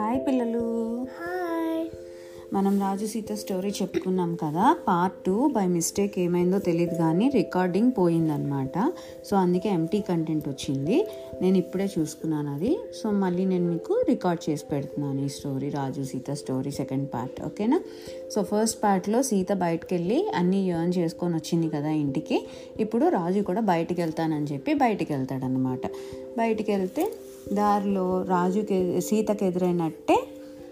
[0.00, 0.62] Hi పిల్లలు.
[1.16, 1.88] Hi.
[2.54, 8.92] మనం రాజు Sita story చెప్పుకున్నాం కదా పార్ట్ టూ బై మిస్టేక్ ఏమైందో తెలియదు కానీ రికార్డింగ్ పోయిందనమాట
[9.30, 11.06] సో అందుకే ఎంటీ కంటెంట్ వచ్చింది.
[11.42, 12.78] నేను ఇప్పుడే చూసుకున్నాను అది.
[13.02, 17.80] సో మళ్ళీ నేను మీకు రికార్డ్ చేసి పెడుతున్నాను ఈ story Raju Sita story second part ఓకేనా
[18.34, 22.46] సో ఫస్ట్ పార్ట్లో సీత బయటకు వెళ్ళి అన్నీ ఎర్న్ చేసుకొని వచ్చింది కదా ఇంటికి.
[22.80, 25.86] ఇప్పుడు రాజు కూడా బయటికి వెళ్తానని చెప్పి బయటికి వెళ్తాడనమాట
[26.38, 27.12] బయటికి వెళ్తే
[27.52, 30.16] దారిలో రాజుకి సీతకి ఎదురైనట్టే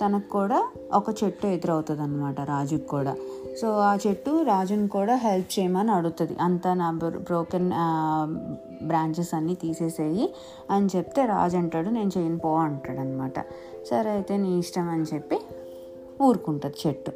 [0.00, 0.58] తనకు కూడా
[0.94, 3.14] ఒక చెట్టు ఎదురవుతుంది అనమాట రాజుకి కూడా.
[3.60, 6.36] సో ఆ చెట్టు రాజుని కూడా హెల్ప్ చేయమని అడుగుతుంది.
[6.40, 6.88] అంతా నా
[7.28, 7.70] బ్రోకెన్
[8.86, 10.26] బ్రాంచెస్ అన్నీ తీసేసేయి
[10.70, 13.38] అని చెప్తే రాజు అంటాడు నేను చేయను పో అంటాడు అనమాట
[13.90, 15.38] సరే అయితే నీ ఇష్టం అని చెప్పి
[16.22, 17.12] ఊరుకుంటుంది చెట్టు.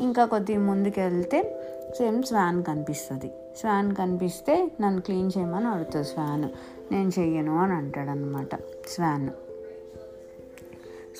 [0.00, 1.40] ఇంకా కొద్దిగా ముందుకు వెళ్తే
[1.98, 3.30] సేమ్ స్వాన్ కనిపిస్తుంది.
[3.60, 6.48] స్వాన్ కనిపిస్తే నన్ను క్లీన్ చేయమని అడుగుతుంది స్వాన్.
[6.92, 8.54] నేను చెయ్యను అని అంటాడనమాట
[8.88, 9.30] స్వాన్.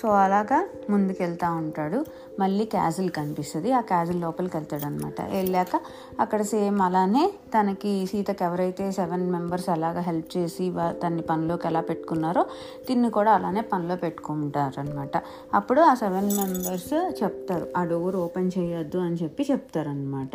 [0.02, 2.04] సో అలాగా ముందుకెళ్తూ ఉంటాడు.
[2.40, 3.72] మళ్ళీ క్యాజిల్ కనిపిస్తుంది.
[3.72, 5.80] ఆ క్యాజిల్ లోపలికి వెళ్తాడు అనమాట వెళ్ళాక
[6.20, 12.46] అక్కడ సేమ్ అలానే తనకి సీతకి ఎవరైతే సెవెన్ మెంబర్స్ అలాగా హెల్ప్ చేసి తన్ని పనిలోకి ఎలా పెట్టుకున్నారో
[12.88, 15.16] తిన్ని కూడా అలానే పనిలో పెట్టుకుంటారనమాట
[15.54, 17.66] అప్పుడు ఆ సెవెన్ మెంబర్స్ చెప్తారు.
[17.76, 20.30] ఆ డోర్ ఓపెన్ చేయొద్దు అని చెప్పి చెప్తారనమాట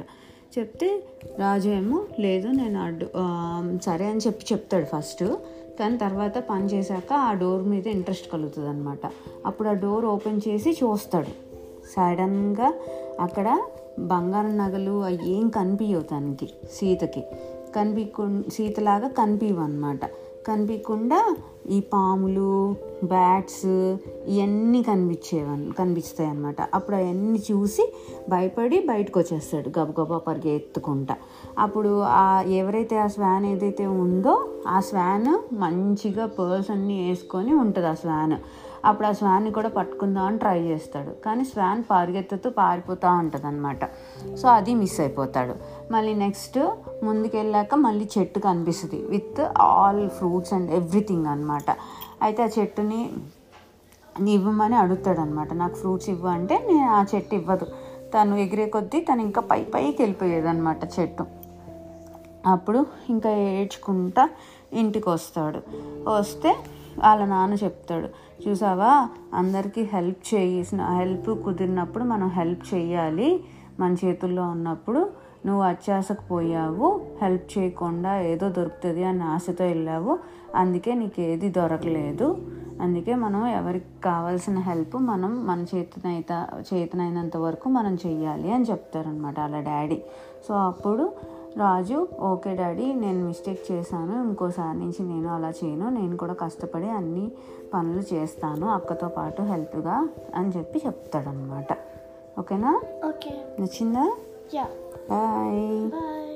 [0.53, 0.87] చెప్తే
[1.39, 3.25] రాజు ఏమో లేదు నేను అడ్డు ఆ,
[3.81, 5.23] సరే అని చెప్పి చెప్తాడు ఫస్ట్.
[5.79, 9.03] కానీ తర్వాత పని చేశాక ఆ డోర్ మీద ఇంట్రెస్ట్ కలుగుతుంది అనమాట
[9.45, 11.31] అప్పుడు ఆ డోర్ ఓపెన్ చేసి చూస్తాడు.
[11.93, 12.67] సడన్గా
[13.19, 13.47] అక్కడ
[14.07, 17.23] బంగారం నగలు అవి ఏం కనిపించవు తనకి సీతకి.
[17.75, 20.03] కనిపించు సీతలాగా కనిపించవు అనమాట
[20.47, 21.35] కనిపించకుండా
[21.69, 23.65] ఈ పాములు బ్యాట్స్
[24.27, 27.93] ఇవన్నీ కనిపించేవన్ కనిపిస్తాయి అనమాట అప్పుడు అవన్నీ చూసి
[28.29, 31.15] భయపడి బయటకు వచ్చేస్తాడు గబగబా పరిగెత్తుకుంటా.
[31.59, 37.93] అప్పుడు ఆ ఎవరైతే ఆ స్వాన్ ఏదైతే ఉందో ఆ స్వాన్ మంచిగా పర్స్ అన్నీ వేసుకొని ఉంటుంది ఆ
[37.93, 38.37] స్వాన్
[38.85, 41.23] అప్పుడు ఆ స్వాన్ని కూడా పట్టుకుందాం అని ట్రై చేస్తాడు.
[41.25, 43.85] కానీ స్వాన్ పరిగెత్తుతూ పారిపోతూ ఉంటుంది అనమాట
[44.35, 45.55] సో అది మిస్ అయిపోతాడు.
[45.93, 46.59] మళ్ళీ నెక్స్ట్
[47.03, 49.05] ముందుకెళ్ళాక మళ్ళీ చెట్టు కనిపిస్తుంది.
[49.05, 51.77] With all fruits and everything అనమాట
[52.21, 53.09] అయితే ఆ చెట్టుని
[54.27, 57.65] ఇవ్వమని అడుగుతాడు అనమాట నాకు ఫ్రూట్స్ ఇవ్వు అంటే నేను ఆ చెట్టు ఇవ్వదు.
[58.13, 61.25] తను ఎగిరే కొద్దీ తను ఇంకా పై పైకి వెళ్ళిపోయేది అనమాట చెట్టు.
[62.47, 64.29] అప్పుడు ఇంకా ఏడ్చుకుంటా
[64.73, 65.61] ఇంటికి వస్తాడు.
[66.09, 66.55] వస్తే
[66.99, 68.07] వాళ్ళ నాన్న చెప్తాడు.
[68.49, 69.09] చూసావా?
[69.33, 73.43] అందరికీ హెల్ప్ చేసిన హెల్ప్ కుదిరినప్పుడు మనం హెల్ప్ చేయాలి.
[73.79, 75.09] మన చేతుల్లో ఉన్నప్పుడు
[75.45, 80.19] నువ్వు అత్యాసకు పోయావు హెల్ప్ చేయకుండా ఏదో దొరుకుతుంది అని ఆశతో వెళ్ళావు
[80.55, 82.37] అందుకే నీకు ఏది దొరకలేదు.
[82.81, 89.59] అందుకే మనం ఎవరికి కావాల్సిన హెల్ప్ మనం మన చేతనైత చేతనైనంత వరకు మనం చెయ్యాలి అని చెప్తారనమాట వాళ్ళ
[89.61, 90.01] డాడీ.
[90.47, 91.13] సో అప్పుడు
[91.57, 97.31] రాజు ఓకే డాడీ నేను మిస్టేక్ చేశాను ఇంకోసారి నుంచి నేను అలా చేయను నేను కూడా కష్టపడి అన్ని
[97.73, 101.71] పనులు చేస్తాను అక్కతో పాటు హెల్ప్గా అని చెప్పి చెప్తాడనమాట
[102.39, 102.81] ఓకేనా?
[103.07, 103.45] ఓకే.
[103.59, 104.11] నచ్చిందా?
[104.47, 104.67] 见，
[105.07, 105.15] 拜
[105.91, 106.32] 拜。